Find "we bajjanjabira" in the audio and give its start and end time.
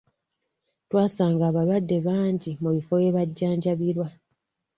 3.01-4.05